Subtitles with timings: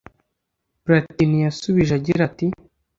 [0.83, 2.47] Platini yasubije agira ati